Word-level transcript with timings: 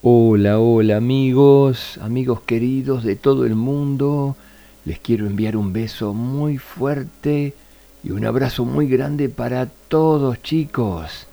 Hola, 0.00 0.60
hola 0.60 0.96
amigos, 0.96 1.98
amigos 2.00 2.42
queridos 2.42 3.02
de 3.02 3.16
todo 3.16 3.44
el 3.44 3.56
mundo. 3.56 4.36
Les 4.84 5.00
quiero 5.00 5.26
enviar 5.26 5.56
un 5.56 5.72
beso 5.72 6.14
muy 6.14 6.56
fuerte 6.56 7.52
y 8.04 8.12
un 8.12 8.24
abrazo 8.24 8.64
muy 8.64 8.86
grande 8.86 9.28
para 9.28 9.66
todos 9.66 10.40
chicos. 10.40 11.26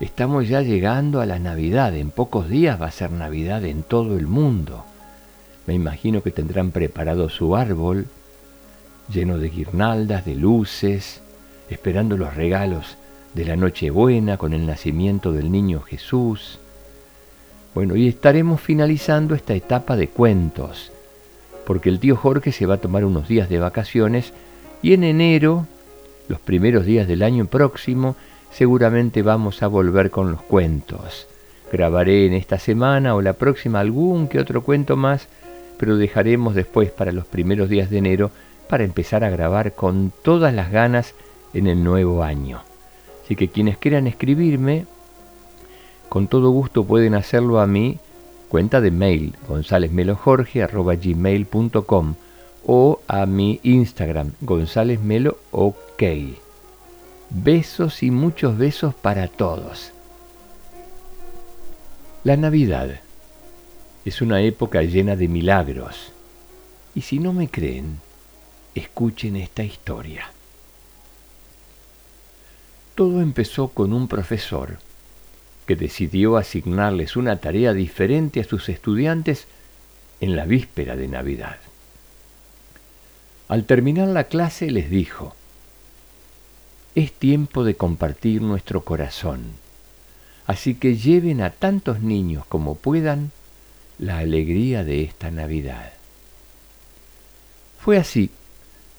Estamos 0.00 0.48
ya 0.48 0.62
llegando 0.62 1.20
a 1.20 1.26
la 1.26 1.38
Navidad. 1.38 1.94
En 1.94 2.10
pocos 2.10 2.48
días 2.48 2.80
va 2.80 2.86
a 2.86 2.90
ser 2.90 3.10
Navidad 3.10 3.62
en 3.66 3.82
todo 3.82 4.16
el 4.16 4.28
mundo. 4.28 4.86
Me 5.66 5.74
imagino 5.74 6.22
que 6.22 6.30
tendrán 6.30 6.70
preparado 6.70 7.28
su 7.28 7.54
árbol 7.54 8.06
lleno 9.12 9.36
de 9.36 9.50
guirnaldas, 9.50 10.24
de 10.24 10.36
luces, 10.36 11.20
esperando 11.68 12.16
los 12.16 12.34
regalos 12.34 12.96
de 13.34 13.44
la 13.44 13.56
Nochebuena 13.56 14.38
con 14.38 14.54
el 14.54 14.64
nacimiento 14.64 15.32
del 15.32 15.52
niño 15.52 15.80
Jesús. 15.82 16.60
Bueno, 17.74 17.96
y 17.96 18.06
estaremos 18.06 18.60
finalizando 18.60 19.34
esta 19.34 19.54
etapa 19.54 19.96
de 19.96 20.06
cuentos, 20.06 20.92
porque 21.66 21.88
el 21.88 21.98
tío 21.98 22.14
Jorge 22.16 22.52
se 22.52 22.66
va 22.66 22.74
a 22.74 22.80
tomar 22.80 23.04
unos 23.04 23.26
días 23.26 23.48
de 23.48 23.58
vacaciones 23.58 24.32
y 24.80 24.92
en 24.92 25.02
enero, 25.02 25.66
los 26.28 26.38
primeros 26.38 26.86
días 26.86 27.08
del 27.08 27.24
año 27.24 27.46
próximo, 27.46 28.14
seguramente 28.52 29.22
vamos 29.22 29.62
a 29.64 29.66
volver 29.66 30.10
con 30.10 30.30
los 30.30 30.42
cuentos. 30.42 31.26
Grabaré 31.72 32.26
en 32.26 32.34
esta 32.34 32.60
semana 32.60 33.16
o 33.16 33.22
la 33.22 33.32
próxima 33.32 33.80
algún 33.80 34.28
que 34.28 34.38
otro 34.38 34.62
cuento 34.62 34.96
más, 34.96 35.26
pero 35.76 35.96
dejaremos 35.96 36.54
después 36.54 36.92
para 36.92 37.10
los 37.10 37.26
primeros 37.26 37.68
días 37.68 37.90
de 37.90 37.98
enero 37.98 38.30
para 38.68 38.84
empezar 38.84 39.24
a 39.24 39.30
grabar 39.30 39.72
con 39.72 40.12
todas 40.22 40.54
las 40.54 40.70
ganas 40.70 41.14
en 41.52 41.66
el 41.66 41.82
nuevo 41.82 42.22
año. 42.22 42.62
Así 43.24 43.34
que 43.34 43.48
quienes 43.48 43.78
quieran 43.78 44.06
escribirme, 44.06 44.86
con 46.14 46.28
todo 46.28 46.50
gusto 46.50 46.84
pueden 46.84 47.16
hacerlo 47.16 47.58
a 47.58 47.66
mi 47.66 47.98
cuenta 48.48 48.80
de 48.80 48.92
mail 48.92 49.34
gonzalezmelojorge.gmail.com 49.48 52.14
o 52.64 53.00
a 53.08 53.26
mi 53.26 53.58
Instagram 53.64 54.30
gonzalezmelo 54.40 55.38
ok. 55.50 56.04
Besos 57.30 58.04
y 58.04 58.12
muchos 58.12 58.56
besos 58.56 58.94
para 58.94 59.26
todos. 59.26 59.90
La 62.22 62.36
Navidad 62.36 63.00
es 64.04 64.22
una 64.22 64.40
época 64.40 64.82
llena 64.82 65.16
de 65.16 65.26
milagros. 65.26 66.12
Y 66.94 67.00
si 67.00 67.18
no 67.18 67.32
me 67.32 67.48
creen, 67.48 67.98
escuchen 68.76 69.34
esta 69.34 69.64
historia. 69.64 70.30
Todo 72.94 73.20
empezó 73.20 73.66
con 73.66 73.92
un 73.92 74.06
profesor 74.06 74.78
que 75.66 75.76
decidió 75.76 76.36
asignarles 76.36 77.16
una 77.16 77.36
tarea 77.36 77.72
diferente 77.72 78.40
a 78.40 78.44
sus 78.44 78.68
estudiantes 78.68 79.46
en 80.20 80.36
la 80.36 80.44
víspera 80.44 80.96
de 80.96 81.08
Navidad. 81.08 81.56
Al 83.48 83.64
terminar 83.64 84.08
la 84.08 84.24
clase 84.24 84.70
les 84.70 84.90
dijo, 84.90 85.34
es 86.94 87.12
tiempo 87.12 87.64
de 87.64 87.74
compartir 87.74 88.40
nuestro 88.40 88.84
corazón, 88.84 89.42
así 90.46 90.74
que 90.74 90.96
lleven 90.96 91.40
a 91.40 91.50
tantos 91.50 92.00
niños 92.00 92.46
como 92.46 92.74
puedan 92.74 93.32
la 93.98 94.18
alegría 94.18 94.84
de 94.84 95.02
esta 95.02 95.30
Navidad. 95.30 95.92
Fue 97.78 97.96
así 97.96 98.30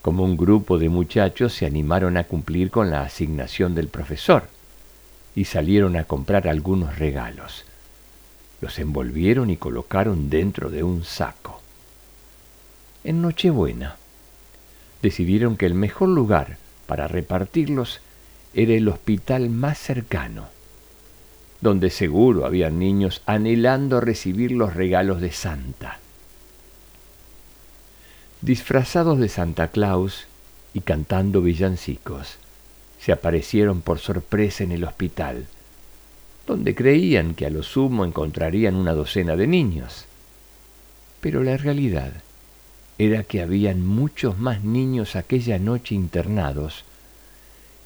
como 0.00 0.24
un 0.24 0.36
grupo 0.36 0.78
de 0.78 0.88
muchachos 0.88 1.54
se 1.54 1.64
animaron 1.64 2.16
a 2.16 2.24
cumplir 2.24 2.70
con 2.70 2.90
la 2.90 3.02
asignación 3.02 3.74
del 3.76 3.86
profesor 3.86 4.48
y 5.34 5.44
salieron 5.44 5.96
a 5.96 6.04
comprar 6.04 6.48
algunos 6.48 6.98
regalos. 6.98 7.64
Los 8.60 8.78
envolvieron 8.78 9.50
y 9.50 9.56
colocaron 9.56 10.30
dentro 10.30 10.70
de 10.70 10.82
un 10.82 11.04
saco. 11.04 11.60
En 13.04 13.22
Nochebuena 13.22 13.96
decidieron 15.02 15.56
que 15.56 15.66
el 15.66 15.74
mejor 15.74 16.08
lugar 16.08 16.58
para 16.86 17.08
repartirlos 17.08 18.00
era 18.54 18.74
el 18.74 18.88
hospital 18.88 19.48
más 19.50 19.78
cercano, 19.78 20.48
donde 21.60 21.90
seguro 21.90 22.46
había 22.46 22.70
niños 22.70 23.22
anhelando 23.26 24.00
recibir 24.00 24.52
los 24.52 24.74
regalos 24.74 25.20
de 25.20 25.32
Santa 25.32 25.98
disfrazados 28.42 29.20
de 29.20 29.28
Santa 29.28 29.68
Claus 29.68 30.26
y 30.74 30.80
cantando 30.80 31.42
villancicos, 31.42 32.38
se 33.04 33.10
aparecieron 33.10 33.80
por 33.80 33.98
sorpresa 33.98 34.62
en 34.62 34.70
el 34.70 34.84
hospital, 34.84 35.46
donde 36.46 36.72
creían 36.74 37.34
que 37.34 37.46
a 37.46 37.50
lo 37.50 37.64
sumo 37.64 38.04
encontrarían 38.04 38.76
una 38.76 38.92
docena 38.92 39.34
de 39.34 39.48
niños. 39.48 40.04
Pero 41.20 41.42
la 41.42 41.56
realidad 41.56 42.12
era 42.98 43.24
que 43.24 43.42
habían 43.42 43.84
muchos 43.84 44.38
más 44.38 44.62
niños 44.62 45.16
aquella 45.16 45.58
noche 45.58 45.96
internados 45.96 46.84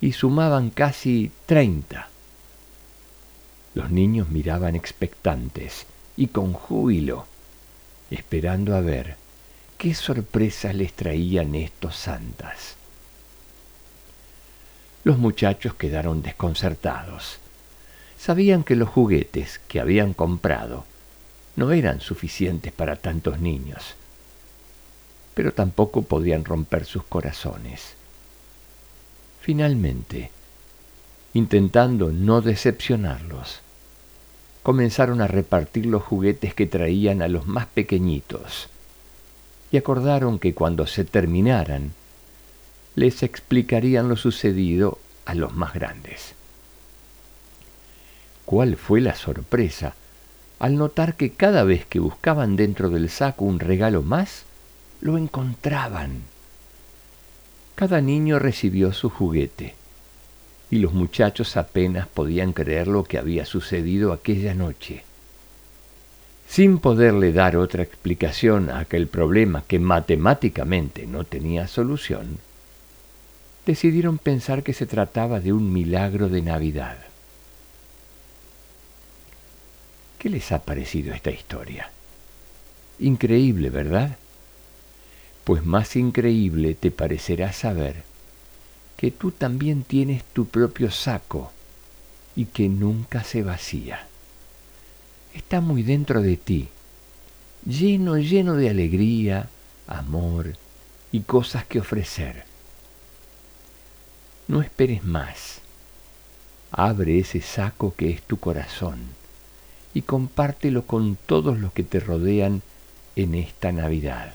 y 0.00 0.12
sumaban 0.12 0.70
casi 0.70 1.30
treinta. 1.44 2.08
Los 3.74 3.90
niños 3.90 4.30
miraban 4.30 4.76
expectantes 4.76 5.84
y 6.16 6.28
con 6.28 6.54
júbilo, 6.54 7.26
esperando 8.10 8.74
a 8.74 8.80
ver 8.80 9.16
qué 9.76 9.92
sorpresas 9.94 10.74
les 10.74 10.94
traían 10.94 11.54
estos 11.54 11.96
santas. 11.96 12.76
Los 15.04 15.18
muchachos 15.18 15.74
quedaron 15.74 16.22
desconcertados. 16.22 17.38
Sabían 18.16 18.62
que 18.62 18.76
los 18.76 18.88
juguetes 18.88 19.60
que 19.66 19.80
habían 19.80 20.14
comprado 20.14 20.84
no 21.56 21.72
eran 21.72 22.00
suficientes 22.00 22.72
para 22.72 22.96
tantos 22.96 23.40
niños, 23.40 23.96
pero 25.34 25.52
tampoco 25.52 26.02
podían 26.02 26.44
romper 26.44 26.84
sus 26.84 27.02
corazones. 27.02 27.94
Finalmente, 29.40 30.30
intentando 31.34 32.12
no 32.12 32.40
decepcionarlos, 32.40 33.60
comenzaron 34.62 35.20
a 35.20 35.26
repartir 35.26 35.86
los 35.86 36.02
juguetes 36.02 36.54
que 36.54 36.66
traían 36.66 37.22
a 37.22 37.28
los 37.28 37.48
más 37.48 37.66
pequeñitos 37.66 38.68
y 39.72 39.78
acordaron 39.78 40.38
que 40.38 40.54
cuando 40.54 40.86
se 40.86 41.04
terminaran, 41.04 41.92
les 42.94 43.22
explicarían 43.22 44.08
lo 44.08 44.16
sucedido 44.16 44.98
a 45.24 45.34
los 45.34 45.54
más 45.54 45.74
grandes. 45.74 46.34
¿Cuál 48.44 48.76
fue 48.76 49.00
la 49.00 49.14
sorpresa 49.14 49.94
al 50.58 50.76
notar 50.76 51.14
que 51.16 51.30
cada 51.30 51.64
vez 51.64 51.86
que 51.86 51.98
buscaban 51.98 52.56
dentro 52.56 52.90
del 52.90 53.08
saco 53.08 53.44
un 53.44 53.60
regalo 53.60 54.02
más, 54.02 54.44
lo 55.00 55.18
encontraban? 55.18 56.22
Cada 57.74 58.00
niño 58.00 58.38
recibió 58.38 58.92
su 58.92 59.10
juguete, 59.10 59.74
y 60.70 60.78
los 60.78 60.92
muchachos 60.92 61.56
apenas 61.56 62.06
podían 62.08 62.52
creer 62.52 62.88
lo 62.88 63.04
que 63.04 63.18
había 63.18 63.46
sucedido 63.46 64.12
aquella 64.12 64.54
noche 64.54 65.04
sin 66.52 66.80
poderle 66.80 67.32
dar 67.32 67.56
otra 67.56 67.82
explicación 67.82 68.68
a 68.68 68.80
aquel 68.80 69.06
problema 69.06 69.64
que 69.66 69.78
matemáticamente 69.78 71.06
no 71.06 71.24
tenía 71.24 71.66
solución, 71.66 72.36
decidieron 73.66 74.18
pensar 74.18 74.62
que 74.62 74.72
se 74.72 74.86
trataba 74.86 75.40
de 75.40 75.52
un 75.52 75.72
milagro 75.72 76.28
de 76.28 76.42
Navidad. 76.42 76.98
¿Qué 80.18 80.28
les 80.30 80.52
ha 80.52 80.62
parecido 80.62 81.14
esta 81.14 81.30
historia? 81.30 81.90
Increíble, 82.98 83.70
¿verdad? 83.70 84.16
Pues 85.44 85.64
más 85.64 85.96
increíble 85.96 86.74
te 86.74 86.90
parecerá 86.90 87.52
saber 87.52 88.04
que 88.96 89.10
tú 89.10 89.32
también 89.32 89.82
tienes 89.82 90.22
tu 90.24 90.46
propio 90.46 90.90
saco 90.90 91.50
y 92.36 92.46
que 92.46 92.68
nunca 92.68 93.24
se 93.24 93.42
vacía 93.42 94.06
está 95.34 95.60
muy 95.60 95.82
dentro 95.82 96.22
de 96.22 96.36
ti, 96.36 96.68
lleno, 97.66 98.18
lleno 98.18 98.54
de 98.54 98.70
alegría, 98.70 99.48
amor 99.86 100.56
y 101.10 101.20
cosas 101.20 101.64
que 101.64 101.80
ofrecer. 101.80 102.44
No 104.52 104.60
esperes 104.60 105.02
más. 105.02 105.62
Abre 106.72 107.18
ese 107.18 107.40
saco 107.40 107.94
que 107.96 108.10
es 108.10 108.20
tu 108.20 108.36
corazón 108.36 108.98
y 109.94 110.02
compártelo 110.02 110.82
con 110.82 111.16
todos 111.16 111.58
los 111.58 111.72
que 111.72 111.82
te 111.82 112.00
rodean 112.00 112.60
en 113.16 113.34
esta 113.34 113.72
Navidad. 113.72 114.34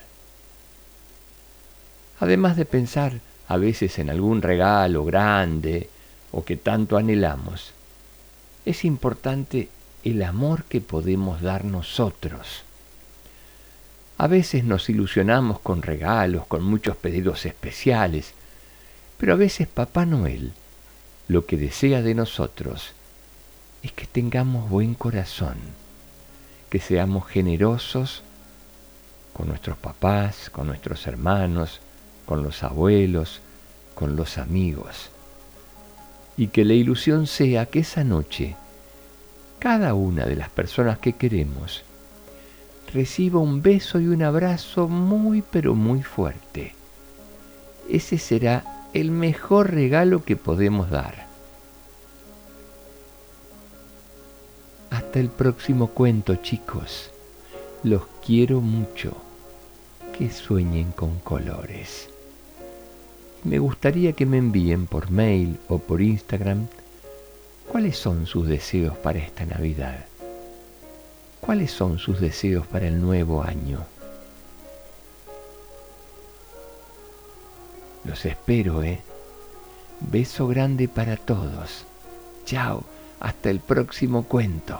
Además 2.19 2.57
de 2.57 2.65
pensar 2.65 3.19
a 3.47 3.57
veces 3.57 3.99
en 3.99 4.09
algún 4.09 4.41
regalo 4.41 5.05
grande 5.05 5.87
o 6.31 6.43
que 6.43 6.57
tanto 6.57 6.97
anhelamos, 6.97 7.73
es 8.65 8.85
importante 8.85 9.69
el 10.03 10.23
amor 10.23 10.63
que 10.63 10.81
podemos 10.81 11.43
dar 11.43 11.63
nosotros. 11.63 12.63
A 14.17 14.25
veces 14.25 14.63
nos 14.63 14.89
ilusionamos 14.89 15.59
con 15.59 15.83
regalos, 15.83 16.47
con 16.47 16.63
muchos 16.63 16.97
pedidos 16.97 17.45
especiales, 17.45 18.33
pero 19.17 19.33
a 19.33 19.35
veces 19.35 19.67
Papá 19.67 20.05
Noel 20.05 20.53
lo 21.27 21.45
que 21.45 21.57
desea 21.57 22.01
de 22.01 22.15
nosotros 22.15 22.93
es 23.83 23.91
que 23.91 24.05
tengamos 24.05 24.69
buen 24.69 24.93
corazón, 24.93 25.57
que 26.69 26.79
seamos 26.79 27.27
generosos 27.27 28.23
con 29.33 29.47
nuestros 29.47 29.77
papás, 29.77 30.49
con 30.49 30.67
nuestros 30.67 31.05
hermanos, 31.07 31.79
con 32.25 32.43
los 32.43 32.63
abuelos, 32.63 33.41
con 33.93 34.15
los 34.15 34.37
amigos. 34.37 35.09
Y 36.37 36.47
que 36.47 36.65
la 36.65 36.73
ilusión 36.73 37.27
sea 37.27 37.65
que 37.65 37.79
esa 37.79 38.03
noche 38.03 38.55
cada 39.59 39.93
una 39.95 40.25
de 40.25 40.35
las 40.35 40.49
personas 40.49 40.99
que 40.99 41.13
queremos 41.13 41.83
reciba 42.93 43.39
un 43.39 43.61
beso 43.61 43.99
y 43.99 44.07
un 44.07 44.23
abrazo 44.23 44.87
muy 44.87 45.41
pero 45.41 45.75
muy 45.75 46.03
fuerte. 46.03 46.73
Ese 47.89 48.17
será 48.17 48.76
el 48.93 49.11
mejor 49.11 49.71
regalo 49.71 50.23
que 50.23 50.35
podemos 50.35 50.89
dar. 50.89 51.27
Hasta 54.89 55.19
el 55.19 55.29
próximo 55.29 55.87
cuento, 55.87 56.35
chicos. 56.35 57.11
Los 57.83 58.03
quiero 58.25 58.61
mucho. 58.61 59.13
Que 60.17 60.31
sueñen 60.31 60.91
con 60.91 61.19
colores. 61.19 62.09
Me 63.43 63.59
gustaría 63.59 64.13
que 64.13 64.25
me 64.25 64.37
envíen 64.37 64.87
por 64.87 65.11
mail 65.11 65.59
o 65.69 65.77
por 65.77 66.01
Instagram 66.01 66.67
cuáles 67.67 67.97
son 67.97 68.25
sus 68.25 68.47
deseos 68.47 68.97
para 68.97 69.19
esta 69.19 69.45
Navidad. 69.45 70.05
¿Cuáles 71.39 71.71
son 71.71 71.99
sus 71.99 72.19
deseos 72.19 72.65
para 72.65 72.87
el 72.87 72.99
nuevo 72.99 73.43
año? 73.43 73.85
Los 78.07 78.25
espero, 78.25 78.83
¿eh? 78.83 79.01
Beso 80.00 80.48
grande 80.48 80.88
para 80.88 81.18
todos. 81.18 81.86
Chao, 82.45 82.83
hasta 83.19 83.50
el 83.50 83.59
próximo 83.59 84.24
cuento. 84.24 84.80